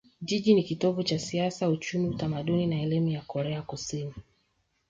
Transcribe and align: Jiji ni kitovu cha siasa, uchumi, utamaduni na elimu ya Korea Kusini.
Jiji 0.21 0.53
ni 0.53 0.63
kitovu 0.63 1.03
cha 1.03 1.19
siasa, 1.19 1.69
uchumi, 1.69 2.09
utamaduni 2.09 2.67
na 2.67 2.81
elimu 2.81 3.07
ya 3.07 3.21
Korea 3.21 3.61
Kusini. 3.61 4.13